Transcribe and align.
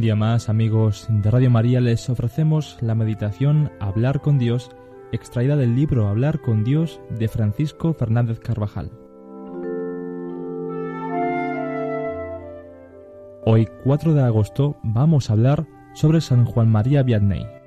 Un 0.00 0.04
día 0.04 0.16
más, 0.16 0.48
amigos 0.48 1.06
de 1.10 1.30
Radio 1.30 1.50
María, 1.50 1.78
les 1.78 2.08
ofrecemos 2.08 2.78
la 2.80 2.94
meditación 2.94 3.70
Hablar 3.80 4.22
con 4.22 4.38
Dios, 4.38 4.70
extraída 5.12 5.56
del 5.56 5.76
libro 5.76 6.08
Hablar 6.08 6.40
con 6.40 6.64
Dios 6.64 7.02
de 7.10 7.28
Francisco 7.28 7.92
Fernández 7.92 8.40
Carvajal. 8.40 8.90
Hoy, 13.44 13.68
4 13.84 14.14
de 14.14 14.22
agosto, 14.22 14.78
vamos 14.82 15.28
a 15.28 15.34
hablar 15.34 15.66
sobre 15.92 16.22
San 16.22 16.46
Juan 16.46 16.70
María 16.70 17.02
Vianney. 17.02 17.59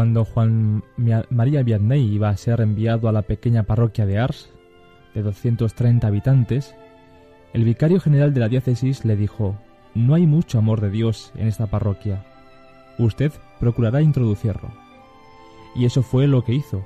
Cuando 0.00 0.24
Juan 0.24 0.82
María 1.28 1.62
Vianney 1.62 2.14
iba 2.14 2.30
a 2.30 2.36
ser 2.38 2.62
enviado 2.62 3.10
a 3.10 3.12
la 3.12 3.20
pequeña 3.20 3.64
parroquia 3.64 4.06
de 4.06 4.18
Ars, 4.18 4.48
de 5.12 5.22
230 5.22 6.06
habitantes, 6.06 6.74
el 7.52 7.64
vicario 7.64 8.00
general 8.00 8.32
de 8.32 8.40
la 8.40 8.48
diócesis 8.48 9.04
le 9.04 9.14
dijo, 9.14 9.58
No 9.94 10.14
hay 10.14 10.26
mucho 10.26 10.56
amor 10.56 10.80
de 10.80 10.88
Dios 10.88 11.32
en 11.36 11.48
esta 11.48 11.66
parroquia. 11.66 12.24
Usted 12.98 13.30
procurará 13.58 14.00
introducirlo. 14.00 14.70
Y 15.76 15.84
eso 15.84 16.02
fue 16.02 16.26
lo 16.26 16.44
que 16.46 16.54
hizo, 16.54 16.82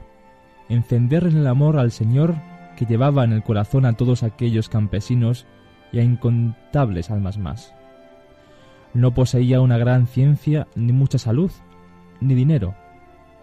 encender 0.68 1.22
en 1.22 1.36
el 1.36 1.46
amor 1.46 1.78
al 1.78 1.92
Señor 1.92 2.34
que 2.76 2.84
llevaba 2.84 3.22
en 3.22 3.32
el 3.32 3.44
corazón 3.44 3.86
a 3.86 3.92
todos 3.92 4.24
aquellos 4.24 4.68
campesinos 4.68 5.46
y 5.92 6.00
a 6.00 6.02
incontables 6.02 7.12
almas 7.12 7.38
más. 7.38 7.72
No 8.92 9.14
poseía 9.14 9.60
una 9.60 9.78
gran 9.78 10.08
ciencia, 10.08 10.66
ni 10.74 10.92
mucha 10.92 11.18
salud, 11.18 11.52
ni 12.20 12.34
dinero, 12.34 12.74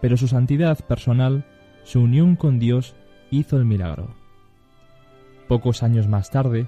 pero 0.02 0.18
su 0.18 0.28
santidad 0.28 0.78
personal, 0.84 1.46
su 1.84 2.02
unión 2.02 2.36
con 2.36 2.58
Dios, 2.58 2.94
hizo 3.30 3.56
el 3.56 3.64
milagro. 3.64 4.08
Pocos 5.48 5.82
años 5.82 6.08
más 6.08 6.30
tarde, 6.30 6.66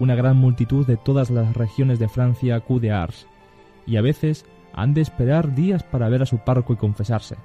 una 0.00 0.16
gran 0.16 0.36
multitud 0.36 0.84
de 0.84 0.96
todas 0.96 1.30
las 1.30 1.54
regiones 1.54 2.00
de 2.00 2.08
Francia 2.08 2.56
acude 2.56 2.90
a 2.90 3.04
Ars, 3.04 3.28
y 3.86 3.96
a 3.96 4.02
veces 4.02 4.46
han 4.72 4.94
de 4.94 5.02
esperar 5.02 5.54
días 5.54 5.84
para 5.84 6.08
ver 6.08 6.22
a 6.22 6.26
su 6.26 6.38
párroco 6.38 6.72
y 6.72 6.76
confesarse. 6.76 7.36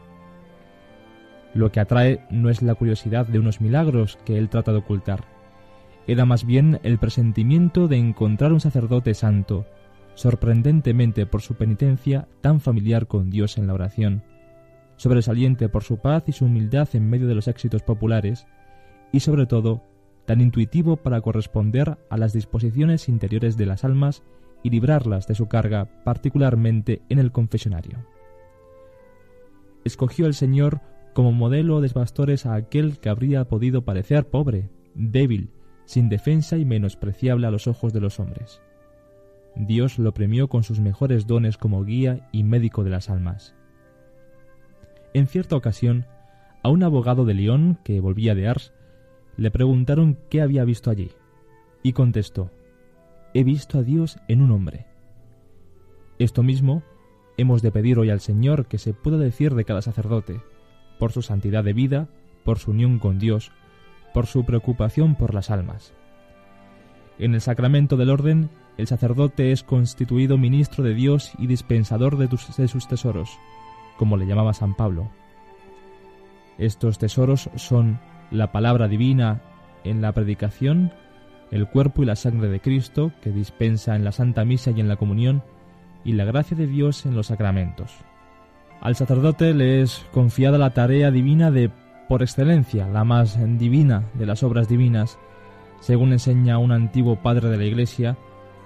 Lo 1.53 1.71
que 1.71 1.81
atrae 1.81 2.25
no 2.31 2.49
es 2.49 2.63
la 2.63 2.73
curiosidad 2.73 3.27
de 3.27 3.37
unos 3.37 3.61
milagros 3.61 4.17
que 4.25 4.37
él 4.39 4.49
trata 4.49 4.71
de 4.71 4.79
ocultar, 4.79 5.25
era 6.07 6.25
más 6.25 6.45
bien 6.45 6.79
el 6.83 6.97
presentimiento 6.97 7.87
de 7.87 7.97
encontrar 7.97 8.53
un 8.53 8.59
sacerdote 8.59 9.13
santo, 9.13 9.65
sorprendentemente 10.13 11.25
por 11.25 11.41
su 11.41 11.55
penitencia 11.55 12.27
tan 12.41 12.61
familiar 12.61 13.07
con 13.07 13.29
Dios 13.29 13.57
en 13.57 13.67
la 13.67 13.73
oración, 13.73 14.23
sobresaliente 14.97 15.69
por 15.69 15.83
su 15.83 15.97
paz 15.97 16.23
y 16.27 16.31
su 16.31 16.45
humildad 16.45 16.87
en 16.93 17.09
medio 17.09 17.27
de 17.27 17.35
los 17.35 17.47
éxitos 17.47 17.83
populares, 17.83 18.47
y 19.11 19.19
sobre 19.19 19.45
todo 19.45 19.83
tan 20.25 20.41
intuitivo 20.41 20.97
para 20.97 21.21
corresponder 21.21 21.97
a 22.09 22.17
las 22.17 22.33
disposiciones 22.33 23.07
interiores 23.09 23.57
de 23.57 23.65
las 23.65 23.83
almas 23.83 24.23
y 24.63 24.71
librarlas 24.71 25.27
de 25.27 25.35
su 25.35 25.47
carga, 25.47 25.85
particularmente 26.03 27.01
en 27.09 27.19
el 27.19 27.31
confesionario. 27.31 28.05
Escogió 29.83 30.25
el 30.25 30.33
Señor 30.33 30.81
como 31.13 31.31
modelo 31.31 31.79
de 31.79 31.89
pastores 31.89 32.45
a 32.45 32.55
aquel 32.55 32.97
que 32.99 33.09
habría 33.09 33.45
podido 33.45 33.85
parecer 33.85 34.27
pobre, 34.27 34.69
débil, 34.95 35.51
sin 35.85 36.09
defensa 36.09 36.57
y 36.57 36.65
menospreciable 36.65 37.45
a 37.45 37.51
los 37.51 37.67
ojos 37.67 37.93
de 37.93 38.01
los 38.01 38.19
hombres. 38.19 38.61
Dios 39.55 39.99
lo 39.99 40.13
premió 40.13 40.49
con 40.49 40.63
sus 40.63 40.79
mejores 40.79 41.27
dones 41.27 41.57
como 41.57 41.83
guía 41.85 42.27
y 42.31 42.43
médico 42.43 42.83
de 42.83 42.89
las 42.89 43.09
almas. 43.09 43.55
En 45.15 45.27
cierta 45.27 45.55
ocasión, 45.55 46.05
a 46.61 46.67
un 46.67 46.83
abogado 46.83 47.23
de 47.23 47.33
Lyon 47.33 47.79
que 47.85 48.01
volvía 48.01 48.35
de 48.35 48.49
Ars, 48.49 48.73
le 49.37 49.49
preguntaron 49.49 50.19
qué 50.29 50.41
había 50.41 50.65
visto 50.65 50.91
allí, 50.91 51.11
y 51.83 51.93
contestó, 51.93 52.51
He 53.33 53.45
visto 53.45 53.79
a 53.79 53.83
Dios 53.83 54.19
en 54.27 54.41
un 54.41 54.51
hombre. 54.51 54.87
Esto 56.19 56.43
mismo 56.43 56.83
hemos 57.37 57.61
de 57.61 57.71
pedir 57.71 57.97
hoy 57.97 58.09
al 58.09 58.19
Señor 58.19 58.65
que 58.65 58.77
se 58.77 58.93
pueda 58.93 59.17
decir 59.17 59.55
de 59.55 59.63
cada 59.63 59.81
sacerdote, 59.81 60.41
por 60.99 61.13
su 61.13 61.21
santidad 61.21 61.63
de 61.63 61.71
vida, 61.71 62.09
por 62.43 62.59
su 62.59 62.71
unión 62.71 62.99
con 62.99 63.17
Dios, 63.17 63.53
por 64.13 64.25
su 64.25 64.43
preocupación 64.43 65.15
por 65.15 65.33
las 65.33 65.49
almas. 65.49 65.93
En 67.19 67.35
el 67.35 67.39
sacramento 67.39 67.95
del 67.95 68.09
orden, 68.09 68.49
el 68.77 68.87
sacerdote 68.87 69.53
es 69.53 69.63
constituido 69.63 70.37
ministro 70.37 70.83
de 70.83 70.93
Dios 70.93 71.31
y 71.37 71.47
dispensador 71.47 72.17
de 72.17 72.27
sus 72.67 72.87
tesoros, 72.89 73.29
como 73.97 74.17
le 74.17 74.25
llamaba 74.25 74.53
San 74.53 74.75
Pablo. 74.75 75.09
Estos 76.57 76.97
tesoros 76.97 77.49
son 77.55 77.99
la 78.31 78.51
palabra 78.51 78.87
divina 78.87 79.41
en 79.83 80.01
la 80.01 80.11
predicación, 80.13 80.91
el 81.51 81.67
cuerpo 81.67 82.03
y 82.03 82.05
la 82.05 82.15
sangre 82.15 82.49
de 82.49 82.59
Cristo 82.59 83.11
que 83.21 83.31
dispensa 83.31 83.95
en 83.95 84.03
la 84.03 84.11
Santa 84.11 84.45
Misa 84.45 84.71
y 84.71 84.79
en 84.79 84.87
la 84.87 84.95
comunión, 84.95 85.43
y 86.03 86.13
la 86.13 86.25
gracia 86.25 86.55
de 86.55 86.67
Dios 86.67 87.05
en 87.05 87.15
los 87.15 87.27
sacramentos. 87.27 87.91
Al 88.81 88.95
sacerdote 88.95 89.53
le 89.53 89.81
es 89.81 90.05
confiada 90.11 90.57
la 90.57 90.73
tarea 90.73 91.11
divina 91.11 91.51
de, 91.51 91.71
por 92.07 92.21
excelencia, 92.21 92.87
la 92.87 93.03
más 93.03 93.37
divina 93.57 94.03
de 94.13 94.25
las 94.25 94.43
obras 94.43 94.67
divinas, 94.67 95.17
según 95.79 96.11
enseña 96.13 96.57
un 96.57 96.71
antiguo 96.71 97.17
padre 97.17 97.49
de 97.49 97.57
la 97.57 97.65
Iglesia, 97.65 98.17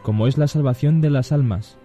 como 0.03 0.27
es 0.27 0.37
la 0.37 0.47
salvación 0.47 1.01
de 1.01 1.09
las 1.09 1.31
almas, 1.31 1.77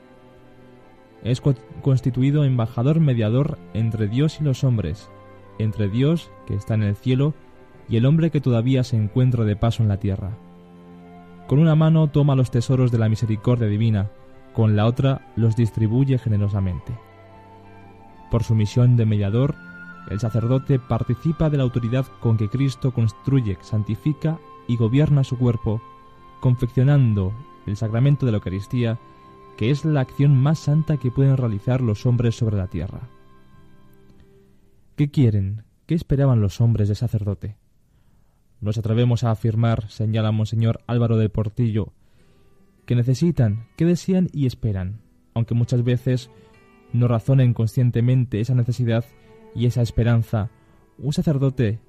es 1.25 1.43
constituido 1.83 2.45
embajador 2.45 3.01
mediador 3.01 3.59
entre 3.73 4.09
Dios 4.09 4.41
y 4.41 4.45
los 4.45 4.63
hombres, 4.63 5.11
entre 5.59 5.89
Dios, 5.89 6.31
que 6.47 6.55
está 6.55 6.75
en 6.75 6.83
el 6.83 6.97
cielo, 6.97 7.35
y 7.89 7.97
el 7.97 8.07
hombre 8.07 8.31
que 8.31 8.41
todavía 8.41 8.85
se 8.85 8.97
encuentra 8.97 9.45
de 9.45 9.57
paso 9.57 9.83
en 9.83 9.89
la 9.89 9.99
tierra. 9.99 10.37
Con 11.47 11.59
una 11.59 11.75
mano 11.75 12.09
toma 12.09 12.35
los 12.35 12.51
tesoros 12.51 12.93
de 12.93 12.99
la 12.99 13.09
misericordia 13.09 13.69
divina, 13.69 14.11
con 14.53 14.77
la 14.77 14.87
otra 14.87 15.33
los 15.35 15.57
distribuye 15.57 16.19
generosamente. 16.19 16.93
Por 18.31 18.45
su 18.45 18.55
misión 18.55 18.97
de 18.97 19.07
mediador, 19.07 19.55
el 20.11 20.21
sacerdote 20.21 20.79
participa 20.79 21.49
de 21.49 21.57
la 21.57 21.63
autoridad 21.63 22.07
con 22.21 22.37
que 22.37 22.49
Cristo 22.49 22.93
construye, 22.93 23.57
santifica 23.63 24.39
y 24.69 24.77
gobierna 24.77 25.25
su 25.25 25.39
cuerpo, 25.39 25.81
confeccionando 26.41 27.33
el 27.67 27.77
sacramento 27.77 28.27
de 28.27 28.33
la 28.33 28.39
Eucaristía 28.39 28.99
que 29.57 29.71
es 29.71 29.85
la 29.85 30.01
acción 30.01 30.37
más 30.37 30.59
santa 30.59 30.97
que 30.97 31.11
pueden 31.11 31.37
realizar 31.37 31.81
los 31.81 32.07
hombres 32.07 32.35
sobre 32.35 32.57
la 32.57 32.67
tierra. 32.67 33.09
¿Qué 34.97 35.11
quieren? 35.11 35.65
¿Qué 35.87 35.95
esperaban 35.95 36.41
los 36.41 36.61
hombres 36.61 36.89
de 36.89 36.95
sacerdote? 36.95 37.57
Nos 38.61 38.79
atrevemos 38.79 39.25
a 39.25 39.31
afirmar, 39.31 39.91
señala 39.91 40.33
Monseñor 40.33 40.81
Álvaro 40.87 41.17
de 41.17 41.29
Portillo, 41.29 41.93
que 42.87 42.95
necesitan, 42.95 43.67
que 43.77 43.85
desean 43.85 44.29
y 44.33 44.47
esperan, 44.47 45.01
aunque 45.35 45.55
muchas 45.55 45.85
veces 45.85 46.31
no 46.93 47.09
razonen 47.09 47.55
conscientemente 47.55 48.41
esa 48.41 48.55
necesidad 48.55 49.05
y 49.55 49.67
esa 49.67 49.83
esperanza, 49.83 50.51
un 50.99 51.13
sacerdote, 51.13 51.81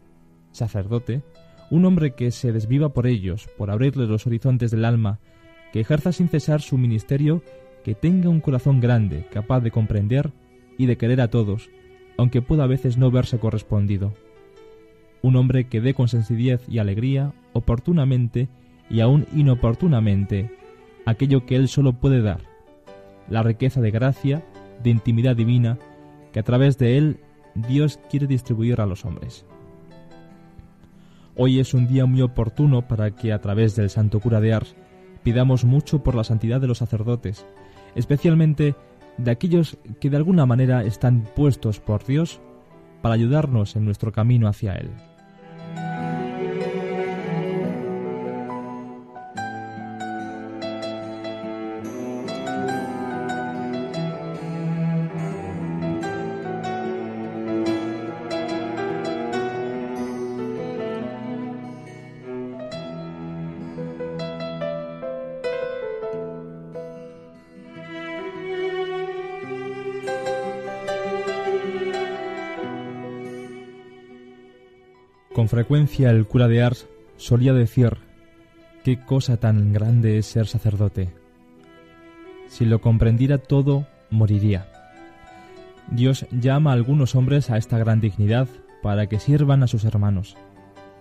sacerdote, 0.51 1.23
un 1.69 1.85
hombre 1.85 2.15
que 2.15 2.31
se 2.31 2.51
desviva 2.51 2.89
por 2.89 3.07
ellos, 3.07 3.47
por 3.57 3.71
abrirles 3.71 4.09
los 4.09 4.27
horizontes 4.27 4.71
del 4.71 4.85
alma, 4.85 5.19
que 5.75 5.81
ejerza 5.81 6.13
sin 6.13 6.29
cesar 6.29 6.61
su 6.61 6.77
ministerio, 6.77 7.43
que 7.83 7.95
tenga 7.95 8.29
un 8.29 8.39
corazón 8.39 8.79
grande, 8.79 9.27
capaz 9.29 9.59
de 9.59 9.71
comprender 9.71 10.31
y 10.77 10.85
de 10.85 10.95
querer 10.95 11.19
a 11.19 11.29
todos, 11.29 11.69
aunque 12.17 12.41
pueda 12.41 12.63
a 12.63 12.67
veces 12.67 12.97
no 12.97 13.11
verse 13.11 13.39
correspondido. 13.39 14.13
Un 15.21 15.35
hombre 15.35 15.67
que 15.67 15.81
dé 15.81 15.93
con 15.93 16.07
sencillez 16.07 16.61
y 16.69 16.77
alegría, 16.77 17.33
oportunamente 17.51 18.47
y 18.89 19.01
aún 19.01 19.27
inoportunamente, 19.35 20.49
aquello 21.05 21.45
que 21.45 21.57
él 21.57 21.67
solo 21.67 21.91
puede 21.91 22.21
dar, 22.21 22.39
la 23.29 23.43
riqueza 23.43 23.81
de 23.81 23.91
gracia, 23.91 24.45
de 24.81 24.91
intimidad 24.91 25.35
divina, 25.35 25.77
que 26.31 26.39
a 26.39 26.43
través 26.43 26.77
de 26.77 26.97
él 26.97 27.19
Dios 27.53 27.99
quiere 28.09 28.27
distribuir 28.27 28.79
a 28.79 28.85
los 28.85 29.03
hombres. 29.03 29.45
Hoy 31.35 31.59
es 31.59 31.73
un 31.73 31.85
día 31.85 32.05
muy 32.05 32.21
oportuno 32.21 32.87
para 32.87 33.11
que 33.11 33.33
a 33.33 33.41
través 33.41 33.75
del 33.75 33.89
Santo 33.89 34.21
Cura 34.21 34.39
de 34.39 34.53
Ars 34.53 34.73
pidamos 35.25 35.65
mucho 35.65 36.03
por 36.03 36.13
la 36.13 36.23
santidad 36.23 36.61
de 36.61 36.67
los 36.67 36.77
sacerdotes, 36.77 37.47
especialmente 37.95 38.75
de 39.17 39.31
aquellos 39.31 39.75
que 39.99 40.11
de 40.11 40.17
alguna 40.17 40.45
manera 40.45 40.83
están 40.83 41.23
puestos 41.35 41.79
por 41.79 42.05
Dios 42.05 42.39
para 43.01 43.15
ayudarnos 43.15 43.75
en 43.75 43.85
nuestro 43.85 44.11
camino 44.11 44.47
hacia 44.47 44.75
Él. 44.75 44.91
Con 75.35 75.49
frecuencia 75.49 76.11
el 76.11 76.25
cura 76.25 76.47
de 76.47 76.63
Ars 76.63 76.87
solía 77.17 77.51
decir, 77.51 77.97
qué 78.85 79.01
cosa 79.01 79.35
tan 79.35 79.73
grande 79.73 80.17
es 80.17 80.27
ser 80.27 80.47
sacerdote. 80.47 81.09
Si 82.47 82.63
lo 82.63 82.79
comprendiera 82.79 83.37
todo, 83.37 83.85
moriría. 84.09 84.71
Dios 85.91 86.25
llama 86.31 86.71
a 86.71 86.73
algunos 86.75 87.15
hombres 87.15 87.49
a 87.49 87.57
esta 87.57 87.77
gran 87.77 87.99
dignidad 87.99 88.47
para 88.81 89.07
que 89.07 89.19
sirvan 89.19 89.61
a 89.61 89.67
sus 89.67 89.83
hermanos. 89.83 90.37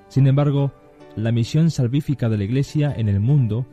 Sin 0.09 0.27
embargo, 0.27 0.73
la 1.15 1.31
misión 1.31 1.71
salvífica 1.71 2.29
de 2.29 2.39
la 2.39 2.45
Iglesia 2.45 2.93
en 2.97 3.09
el 3.09 3.21
mundo 3.21 3.67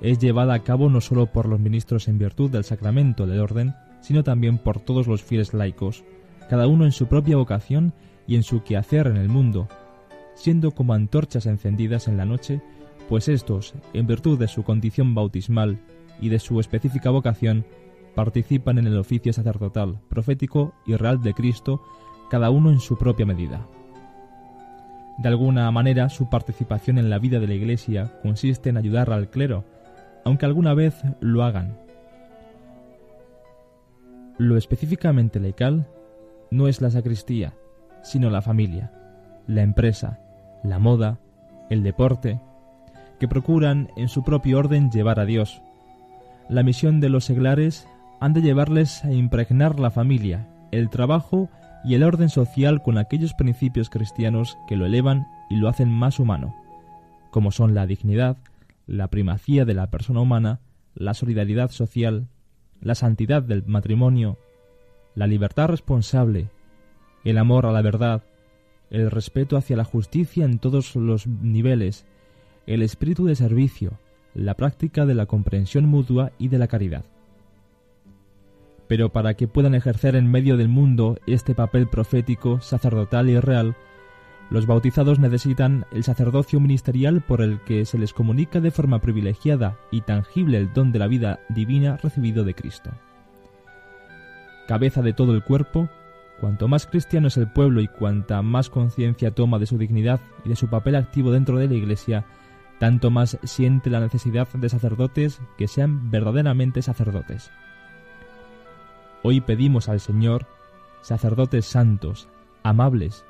es 0.00 0.20
llevada 0.20 0.54
a 0.54 0.62
cabo 0.62 0.90
no 0.90 1.00
solo 1.00 1.26
por 1.26 1.48
los 1.48 1.58
ministros 1.58 2.06
en 2.06 2.18
virtud 2.18 2.52
del 2.52 2.62
sacramento 2.62 3.26
del 3.26 3.40
orden, 3.40 3.74
sino 4.00 4.22
también 4.22 4.58
por 4.58 4.78
todos 4.78 5.08
los 5.08 5.24
fieles 5.24 5.54
laicos, 5.54 6.04
cada 6.48 6.68
uno 6.68 6.84
en 6.84 6.92
su 6.92 7.08
propia 7.08 7.36
vocación 7.36 7.92
y 8.28 8.36
en 8.36 8.44
su 8.44 8.62
quehacer 8.62 9.08
en 9.08 9.16
el 9.16 9.28
mundo, 9.28 9.68
siendo 10.34 10.72
como 10.72 10.94
antorchas 10.94 11.46
encendidas 11.46 12.08
en 12.08 12.16
la 12.16 12.24
noche, 12.24 12.60
pues 13.08 13.28
estos, 13.28 13.74
en 13.92 14.06
virtud 14.06 14.38
de 14.38 14.48
su 14.48 14.62
condición 14.62 15.14
bautismal 15.14 15.78
y 16.20 16.28
de 16.28 16.38
su 16.38 16.60
específica 16.60 17.10
vocación, 17.10 17.64
participan 18.14 18.78
en 18.78 18.86
el 18.86 18.98
oficio 18.98 19.32
sacerdotal, 19.32 20.00
profético 20.08 20.74
y 20.86 20.94
real 20.96 21.22
de 21.22 21.34
Cristo, 21.34 21.82
cada 22.30 22.50
uno 22.50 22.70
en 22.70 22.80
su 22.80 22.96
propia 22.96 23.26
medida. 23.26 23.66
De 25.18 25.28
alguna 25.28 25.70
manera, 25.70 26.08
su 26.08 26.28
participación 26.28 26.98
en 26.98 27.10
la 27.10 27.18
vida 27.18 27.38
de 27.38 27.46
la 27.46 27.54
Iglesia 27.54 28.18
consiste 28.22 28.70
en 28.70 28.76
ayudar 28.76 29.12
al 29.12 29.30
clero, 29.30 29.64
aunque 30.24 30.46
alguna 30.46 30.74
vez 30.74 30.96
lo 31.20 31.44
hagan. 31.44 31.76
Lo 34.38 34.56
específicamente 34.56 35.38
laical 35.38 35.86
no 36.50 36.66
es 36.66 36.80
la 36.80 36.90
sacristía, 36.90 37.54
sino 38.02 38.30
la 38.30 38.42
familia, 38.42 38.92
la 39.46 39.62
empresa, 39.62 40.20
la 40.64 40.80
moda, 40.80 41.20
el 41.70 41.84
deporte, 41.84 42.40
que 43.20 43.28
procuran 43.28 43.90
en 43.96 44.08
su 44.08 44.24
propio 44.24 44.58
orden 44.58 44.90
llevar 44.90 45.20
a 45.20 45.26
Dios. 45.26 45.62
La 46.48 46.64
misión 46.64 47.00
de 47.00 47.10
los 47.10 47.24
seglares 47.24 47.86
han 48.20 48.32
de 48.32 48.42
llevarles 48.42 49.04
a 49.04 49.12
impregnar 49.12 49.78
la 49.78 49.90
familia, 49.90 50.48
el 50.72 50.90
trabajo 50.90 51.48
y 51.84 51.94
el 51.94 52.02
orden 52.02 52.30
social 52.30 52.82
con 52.82 52.98
aquellos 52.98 53.34
principios 53.34 53.90
cristianos 53.90 54.58
que 54.66 54.76
lo 54.76 54.86
elevan 54.86 55.26
y 55.50 55.56
lo 55.56 55.68
hacen 55.68 55.90
más 55.90 56.18
humano, 56.18 56.54
como 57.30 57.52
son 57.52 57.74
la 57.74 57.86
dignidad, 57.86 58.38
la 58.86 59.08
primacía 59.08 59.64
de 59.64 59.74
la 59.74 59.90
persona 59.90 60.20
humana, 60.20 60.60
la 60.94 61.14
solidaridad 61.14 61.70
social, 61.70 62.28
la 62.80 62.94
santidad 62.94 63.42
del 63.42 63.64
matrimonio, 63.66 64.38
la 65.14 65.26
libertad 65.26 65.68
responsable, 65.68 66.48
el 67.24 67.38
amor 67.38 67.66
a 67.66 67.72
la 67.72 67.82
verdad, 67.82 68.22
el 68.94 69.10
respeto 69.10 69.56
hacia 69.56 69.76
la 69.76 69.84
justicia 69.84 70.44
en 70.44 70.58
todos 70.60 70.94
los 70.94 71.26
niveles, 71.26 72.04
el 72.66 72.80
espíritu 72.80 73.26
de 73.26 73.34
servicio, 73.34 73.98
la 74.34 74.54
práctica 74.54 75.04
de 75.04 75.14
la 75.14 75.26
comprensión 75.26 75.86
mutua 75.86 76.30
y 76.38 76.48
de 76.48 76.58
la 76.58 76.68
caridad. 76.68 77.04
Pero 78.86 79.10
para 79.10 79.34
que 79.34 79.48
puedan 79.48 79.74
ejercer 79.74 80.14
en 80.14 80.30
medio 80.30 80.56
del 80.56 80.68
mundo 80.68 81.18
este 81.26 81.54
papel 81.54 81.88
profético, 81.88 82.60
sacerdotal 82.60 83.30
y 83.30 83.40
real, 83.40 83.74
los 84.50 84.66
bautizados 84.66 85.18
necesitan 85.18 85.86
el 85.90 86.04
sacerdocio 86.04 86.60
ministerial 86.60 87.20
por 87.20 87.40
el 87.40 87.60
que 87.62 87.86
se 87.86 87.98
les 87.98 88.12
comunica 88.12 88.60
de 88.60 88.70
forma 88.70 89.00
privilegiada 89.00 89.76
y 89.90 90.02
tangible 90.02 90.58
el 90.58 90.72
don 90.72 90.92
de 90.92 90.98
la 91.00 91.08
vida 91.08 91.40
divina 91.48 91.96
recibido 91.96 92.44
de 92.44 92.54
Cristo. 92.54 92.90
Cabeza 94.68 95.02
de 95.02 95.14
todo 95.14 95.34
el 95.34 95.42
cuerpo, 95.42 95.88
Cuanto 96.40 96.68
más 96.68 96.86
cristiano 96.86 97.28
es 97.28 97.36
el 97.36 97.50
pueblo 97.50 97.80
y 97.80 97.88
cuanta 97.88 98.42
más 98.42 98.68
conciencia 98.68 99.34
toma 99.34 99.58
de 99.58 99.66
su 99.66 99.78
dignidad 99.78 100.20
y 100.44 100.48
de 100.48 100.56
su 100.56 100.68
papel 100.68 100.96
activo 100.96 101.30
dentro 101.30 101.58
de 101.58 101.68
la 101.68 101.74
Iglesia, 101.74 102.24
tanto 102.78 103.10
más 103.10 103.38
siente 103.44 103.88
la 103.90 104.00
necesidad 104.00 104.48
de 104.48 104.68
sacerdotes 104.68 105.40
que 105.56 105.68
sean 105.68 106.10
verdaderamente 106.10 106.82
sacerdotes. 106.82 107.50
Hoy 109.22 109.40
pedimos 109.40 109.88
al 109.88 110.00
Señor 110.00 110.46
sacerdotes 111.00 111.66
santos, 111.66 112.28
amables, 112.62 113.24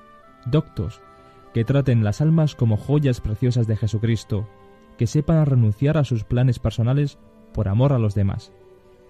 doctos, 0.47 1.01
que 1.53 1.65
traten 1.65 2.03
las 2.03 2.21
almas 2.21 2.55
como 2.55 2.77
joyas 2.77 3.21
preciosas 3.21 3.67
de 3.67 3.77
Jesucristo, 3.77 4.49
que 4.99 5.07
sepan 5.07 5.47
renunciar 5.47 5.99
a 5.99 6.05
sus 6.05 6.25
planes 6.25 6.59
personales 6.59 7.19
por 7.53 7.69
amor 7.69 7.93
a 7.93 7.99
los 7.99 8.15
demás, 8.15 8.53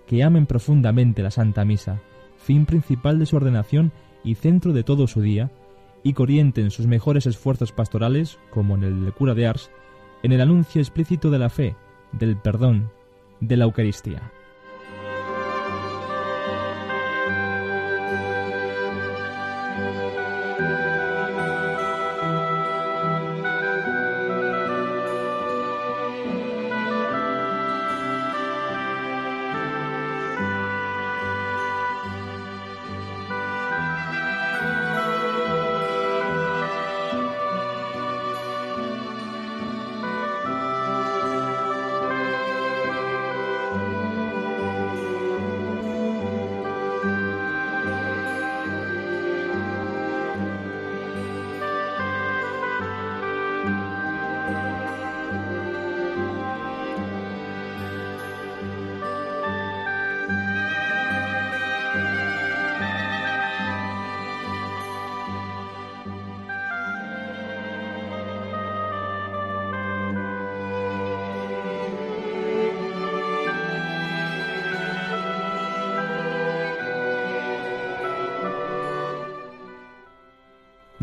que 0.07 0.23
amen 0.23 0.47
profundamente 0.47 1.23
la 1.23 1.31
Santa 1.31 1.65
Misa, 1.65 2.01
fin 2.45 2.67
principal 2.67 3.19
de 3.19 3.27
su 3.27 3.37
ordenación 3.37 3.91
y 4.23 4.37
centro 4.37 4.73
de 4.73 4.85
todo 4.85 5.07
su 5.07 5.21
día, 5.21 5.51
y 6.03 6.13
que 6.13 6.23
orienten 6.23 6.71
sus 6.71 6.87
mejores 6.87 7.27
esfuerzos 7.27 7.73
pastorales, 7.73 8.39
como 8.51 8.75
en 8.75 8.85
el 8.85 9.05
de 9.07 9.13
cura 9.13 9.35
de 9.35 9.47
Ars, 9.47 9.71
en 10.23 10.33
el 10.33 10.41
anuncio 10.41 10.81
explícito 10.81 11.31
de 11.31 11.39
la 11.39 11.49
fe, 11.49 11.75
del 12.13 12.37
perdón, 12.37 12.91
de 13.41 13.57
la 13.57 13.65
Eucaristía. 13.65 14.31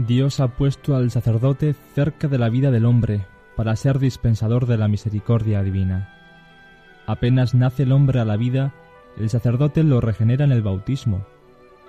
Dios 0.08 0.40
ha 0.40 0.48
puesto 0.48 0.96
al 0.96 1.12
sacerdote 1.12 1.76
cerca 1.94 2.28
de 2.28 2.40
la 2.40 2.50
vida 2.50 2.72
del 2.72 2.86
hombre 2.86 3.26
para 3.56 3.76
ser 3.76 4.00
dispensador 4.00 4.66
de 4.66 4.78
la 4.78 4.88
misericordia 4.88 5.62
divina. 5.62 6.10
Apenas 7.06 7.54
nace 7.54 7.84
el 7.84 7.92
hombre 7.92 8.20
a 8.20 8.26
la 8.26 8.38
vida, 8.38 8.74
el 9.18 9.30
sacerdote 9.30 9.84
lo 9.84 10.02
regenera 10.02 10.46
en 10.46 10.52
el 10.52 10.64
bautismo, 10.64 11.26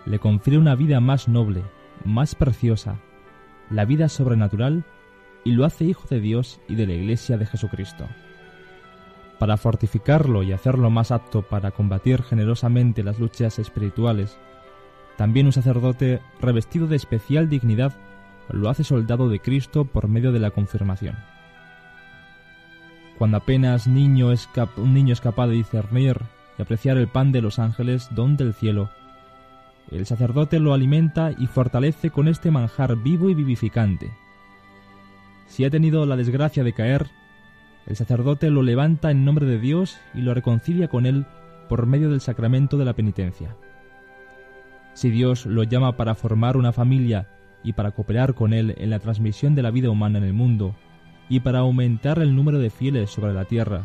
le 0.04 0.18
confiere 0.18 0.58
una 0.58 0.74
vida 0.74 1.00
más 1.00 1.28
noble, 1.28 1.62
más 2.04 2.34
preciosa, 2.34 2.98
la 3.70 3.84
vida 3.84 4.08
sobrenatural, 4.08 4.84
y 5.44 5.52
lo 5.52 5.64
hace 5.64 5.84
hijo 5.84 6.06
de 6.08 6.20
Dios 6.20 6.60
y 6.68 6.74
de 6.74 6.86
la 6.86 6.92
Iglesia 6.92 7.38
de 7.38 7.46
Jesucristo. 7.46 8.06
Para 9.38 9.56
fortificarlo 9.56 10.42
y 10.42 10.52
hacerlo 10.52 10.90
más 10.90 11.10
apto 11.10 11.42
para 11.42 11.70
combatir 11.70 12.22
generosamente 12.22 13.02
las 13.02 13.18
luchas 13.18 13.58
espirituales, 13.58 14.38
también 15.16 15.46
un 15.46 15.52
sacerdote 15.52 16.20
revestido 16.40 16.86
de 16.86 16.96
especial 16.96 17.48
dignidad 17.48 17.94
lo 18.50 18.68
hace 18.68 18.84
soldado 18.84 19.28
de 19.28 19.40
Cristo 19.40 19.84
por 19.84 20.08
medio 20.08 20.32
de 20.32 20.40
la 20.40 20.50
confirmación. 20.50 21.16
Cuando 23.18 23.36
apenas 23.36 23.86
niño 23.86 24.32
es 24.32 24.48
un 24.76 24.94
niño 24.94 25.12
es 25.12 25.20
capaz 25.20 25.46
de 25.46 25.54
discernir 25.54 26.20
y 26.58 26.62
apreciar 26.62 26.96
el 26.96 27.08
pan 27.08 27.32
de 27.32 27.40
los 27.40 27.58
ángeles, 27.58 28.08
don 28.12 28.36
del 28.36 28.52
cielo, 28.52 28.90
el 29.90 30.06
sacerdote 30.06 30.58
lo 30.58 30.72
alimenta 30.72 31.32
y 31.36 31.46
fortalece 31.46 32.10
con 32.10 32.28
este 32.28 32.50
manjar 32.50 32.96
vivo 32.96 33.28
y 33.28 33.34
vivificante. 33.34 34.10
Si 35.46 35.64
ha 35.64 35.70
tenido 35.70 36.06
la 36.06 36.16
desgracia 36.16 36.64
de 36.64 36.72
caer, 36.72 37.08
el 37.86 37.96
sacerdote 37.96 38.50
lo 38.50 38.62
levanta 38.62 39.10
en 39.10 39.24
nombre 39.24 39.44
de 39.44 39.58
Dios 39.58 39.98
y 40.14 40.22
lo 40.22 40.32
reconcilia 40.34 40.88
con 40.88 41.04
él 41.04 41.26
por 41.68 41.86
medio 41.86 42.10
del 42.10 42.20
sacramento 42.20 42.78
de 42.78 42.84
la 42.84 42.94
penitencia. 42.94 43.56
Si 44.94 45.10
Dios 45.10 45.46
lo 45.46 45.62
llama 45.62 45.96
para 45.96 46.14
formar 46.14 46.56
una 46.56 46.72
familia 46.72 47.28
y 47.64 47.72
para 47.72 47.92
cooperar 47.92 48.34
con 48.34 48.52
Él 48.52 48.74
en 48.78 48.90
la 48.90 48.98
transmisión 48.98 49.54
de 49.54 49.62
la 49.62 49.70
vida 49.70 49.90
humana 49.90 50.18
en 50.18 50.24
el 50.24 50.32
mundo, 50.32 50.74
y 51.28 51.40
para 51.40 51.60
aumentar 51.60 52.18
el 52.18 52.36
número 52.36 52.58
de 52.58 52.70
fieles 52.70 53.10
sobre 53.10 53.32
la 53.32 53.44
tierra, 53.44 53.84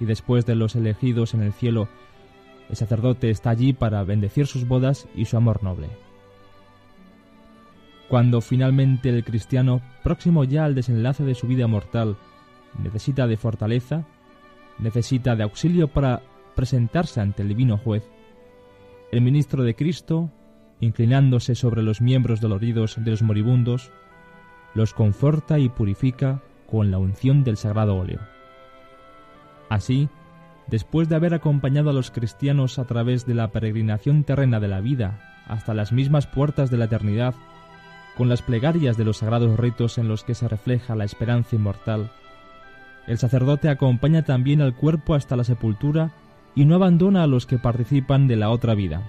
y 0.00 0.04
después 0.04 0.44
de 0.44 0.54
los 0.54 0.76
elegidos 0.76 1.32
en 1.34 1.42
el 1.42 1.52
cielo, 1.52 1.88
el 2.68 2.76
sacerdote 2.76 3.30
está 3.30 3.50
allí 3.50 3.72
para 3.72 4.02
bendecir 4.04 4.46
sus 4.46 4.66
bodas 4.66 5.08
y 5.14 5.24
su 5.24 5.36
amor 5.36 5.62
noble. 5.62 5.88
Cuando 8.08 8.40
finalmente 8.40 9.08
el 9.08 9.24
cristiano, 9.24 9.80
próximo 10.04 10.44
ya 10.44 10.64
al 10.64 10.74
desenlace 10.74 11.24
de 11.24 11.34
su 11.34 11.46
vida 11.46 11.66
mortal, 11.66 12.16
necesita 12.82 13.26
de 13.26 13.36
fortaleza, 13.36 14.04
necesita 14.78 15.34
de 15.34 15.44
auxilio 15.44 15.88
para 15.88 16.22
presentarse 16.54 17.20
ante 17.20 17.42
el 17.42 17.48
divino 17.48 17.78
juez, 17.78 18.08
el 19.12 19.20
ministro 19.20 19.62
de 19.62 19.74
Cristo, 19.74 20.30
inclinándose 20.80 21.54
sobre 21.54 21.82
los 21.82 22.00
miembros 22.00 22.40
doloridos 22.40 22.96
de 23.02 23.10
los 23.10 23.22
moribundos, 23.22 23.90
los 24.74 24.92
conforta 24.92 25.58
y 25.58 25.68
purifica 25.68 26.42
con 26.70 26.90
la 26.90 26.98
unción 26.98 27.44
del 27.44 27.56
sagrado 27.56 27.96
óleo. 27.96 28.20
Así, 29.68 30.08
después 30.66 31.08
de 31.08 31.16
haber 31.16 31.34
acompañado 31.34 31.90
a 31.90 31.92
los 31.92 32.10
cristianos 32.10 32.78
a 32.78 32.84
través 32.84 33.26
de 33.26 33.34
la 33.34 33.48
peregrinación 33.48 34.24
terrena 34.24 34.60
de 34.60 34.68
la 34.68 34.80
vida 34.80 35.42
hasta 35.46 35.74
las 35.74 35.92
mismas 35.92 36.26
puertas 36.26 36.70
de 36.70 36.76
la 36.76 36.86
eternidad, 36.86 37.34
con 38.16 38.28
las 38.28 38.42
plegarias 38.42 38.96
de 38.96 39.04
los 39.04 39.18
sagrados 39.18 39.58
ritos 39.58 39.98
en 39.98 40.08
los 40.08 40.24
que 40.24 40.34
se 40.34 40.48
refleja 40.48 40.96
la 40.96 41.04
esperanza 41.04 41.54
inmortal, 41.54 42.10
el 43.06 43.18
sacerdote 43.18 43.68
acompaña 43.68 44.22
también 44.22 44.60
al 44.60 44.74
cuerpo 44.74 45.14
hasta 45.14 45.36
la 45.36 45.44
sepultura 45.44 46.10
y 46.56 46.64
no 46.64 46.74
abandona 46.74 47.22
a 47.22 47.26
los 47.28 47.46
que 47.46 47.58
participan 47.58 48.26
de 48.26 48.34
la 48.34 48.50
otra 48.50 48.74
vida. 48.74 49.02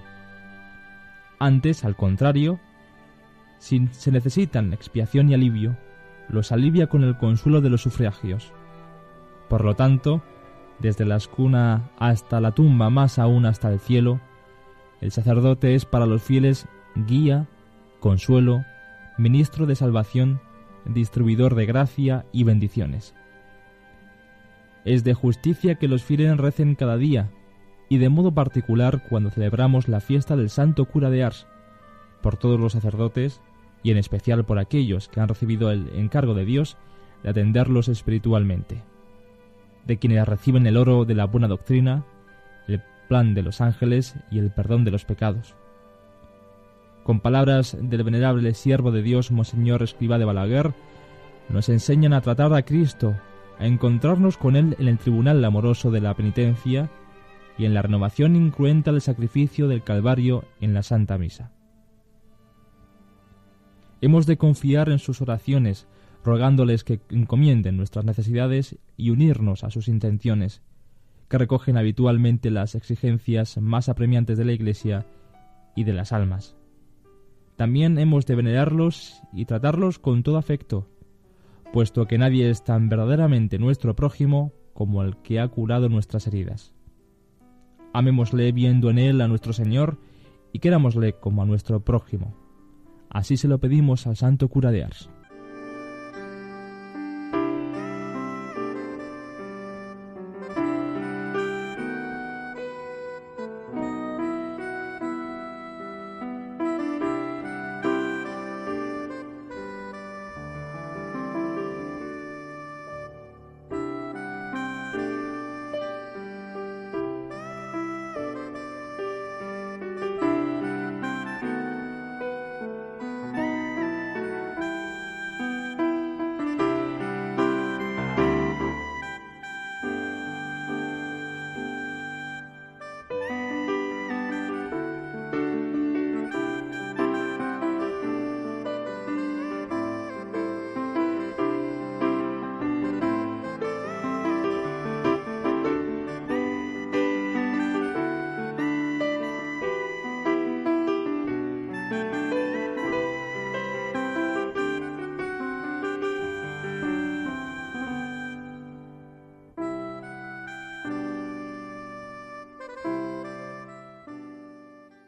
Antes, 1.40 1.84
al 1.84 1.96
contrario, 1.96 2.60
si 3.58 3.88
se 3.88 4.12
necesitan 4.12 4.72
expiación 4.72 5.30
y 5.30 5.34
alivio, 5.34 5.76
los 6.28 6.52
alivia 6.52 6.88
con 6.88 7.02
el 7.02 7.16
consuelo 7.16 7.60
de 7.60 7.70
los 7.70 7.82
sufragios. 7.82 8.52
Por 9.48 9.64
lo 9.64 9.74
tanto, 9.74 10.22
desde 10.78 11.06
la 11.06 11.16
escuna 11.16 11.90
hasta 11.98 12.40
la 12.40 12.52
tumba, 12.52 12.90
más 12.90 13.18
aún 13.18 13.46
hasta 13.46 13.72
el 13.72 13.80
cielo, 13.80 14.20
el 15.00 15.10
sacerdote 15.10 15.74
es 15.74 15.84
para 15.84 16.06
los 16.06 16.22
fieles 16.22 16.66
guía, 16.94 17.46
consuelo, 17.98 18.64
ministro 19.16 19.66
de 19.66 19.74
salvación, 19.74 20.40
distribuidor 20.84 21.54
de 21.54 21.66
gracia 21.66 22.26
y 22.32 22.44
bendiciones. 22.44 23.14
Es 24.84 25.04
de 25.04 25.14
justicia 25.14 25.76
que 25.76 25.88
los 25.88 26.02
fieles 26.02 26.36
recen 26.36 26.74
cada 26.74 26.96
día, 26.96 27.30
y 27.88 27.98
de 27.98 28.08
modo 28.08 28.32
particular 28.32 29.02
cuando 29.08 29.30
celebramos 29.30 29.88
la 29.88 30.00
fiesta 30.00 30.36
del 30.36 30.50
Santo 30.50 30.84
Cura 30.84 31.10
de 31.10 31.24
Ars, 31.24 31.46
por 32.20 32.36
todos 32.36 32.58
los 32.58 32.72
sacerdotes, 32.72 33.40
y 33.82 33.90
en 33.90 33.98
especial 33.98 34.44
por 34.44 34.58
aquellos 34.58 35.08
que 35.08 35.20
han 35.20 35.28
recibido 35.28 35.70
el 35.70 35.88
encargo 35.94 36.34
de 36.34 36.44
Dios 36.44 36.76
de 37.22 37.30
atenderlos 37.30 37.88
espiritualmente 37.88 38.82
de 39.88 39.98
quienes 39.98 40.28
reciben 40.28 40.66
el 40.66 40.76
oro 40.76 41.06
de 41.06 41.14
la 41.14 41.24
buena 41.24 41.48
doctrina, 41.48 42.04
el 42.68 42.82
plan 43.08 43.34
de 43.34 43.42
los 43.42 43.62
ángeles 43.62 44.14
y 44.30 44.38
el 44.38 44.50
perdón 44.50 44.84
de 44.84 44.90
los 44.90 45.06
pecados. 45.06 45.56
Con 47.04 47.20
palabras 47.20 47.76
del 47.80 48.04
venerable 48.04 48.52
siervo 48.52 48.92
de 48.92 49.02
Dios, 49.02 49.32
Monseñor 49.32 49.82
Escriba 49.82 50.18
de 50.18 50.26
Balaguer, 50.26 50.74
nos 51.48 51.70
enseñan 51.70 52.12
a 52.12 52.20
tratar 52.20 52.52
a 52.52 52.62
Cristo, 52.62 53.14
a 53.58 53.66
encontrarnos 53.66 54.36
con 54.36 54.56
Él 54.56 54.76
en 54.78 54.88
el 54.88 54.98
tribunal 54.98 55.42
amoroso 55.42 55.90
de 55.90 56.02
la 56.02 56.12
penitencia 56.12 56.90
y 57.58 57.64
en 57.64 57.74
la 57.74 57.82
renovación 57.82 58.36
incruenta 58.36 58.92
del 58.92 59.00
sacrificio 59.00 59.68
del 59.68 59.82
Calvario 59.82 60.44
en 60.60 60.74
la 60.74 60.82
Santa 60.82 61.18
Misa. 61.18 61.50
Hemos 64.00 64.26
de 64.26 64.38
confiar 64.38 64.88
en 64.90 65.00
sus 65.00 65.20
oraciones, 65.20 65.88
rogándoles 66.24 66.84
que 66.84 67.00
encomienden 67.10 67.76
nuestras 67.76 68.04
necesidades 68.04 68.78
y 68.96 69.10
unirnos 69.10 69.64
a 69.64 69.70
sus 69.70 69.88
intenciones, 69.88 70.62
que 71.28 71.36
recogen 71.36 71.76
habitualmente 71.76 72.50
las 72.50 72.76
exigencias 72.76 73.58
más 73.58 73.88
apremiantes 73.88 74.38
de 74.38 74.44
la 74.44 74.52
Iglesia 74.52 75.04
y 75.74 75.82
de 75.82 75.92
las 75.92 76.12
almas. 76.12 76.56
También 77.56 77.98
hemos 77.98 78.24
de 78.24 78.36
venerarlos 78.36 79.20
y 79.32 79.46
tratarlos 79.46 79.98
con 79.98 80.22
todo 80.22 80.38
afecto, 80.38 80.88
puesto 81.72 82.06
que 82.06 82.18
nadie 82.18 82.48
es 82.50 82.62
tan 82.62 82.88
verdaderamente 82.88 83.58
nuestro 83.58 83.96
prójimo 83.96 84.52
como 84.74 85.02
el 85.02 85.16
que 85.16 85.40
ha 85.40 85.48
curado 85.48 85.88
nuestras 85.88 86.28
heridas. 86.28 86.77
Amémosle 87.92 88.52
viendo 88.52 88.90
en 88.90 88.98
él 88.98 89.20
a 89.20 89.28
nuestro 89.28 89.52
Señor 89.52 89.98
y 90.52 90.58
querámosle 90.58 91.14
como 91.14 91.42
a 91.42 91.46
nuestro 91.46 91.80
prójimo. 91.80 92.34
Así 93.10 93.36
se 93.36 93.48
lo 93.48 93.58
pedimos 93.58 94.06
al 94.06 94.16
Santo 94.16 94.48
Cura 94.48 94.70
de 94.70 94.84
Ars. 94.84 95.10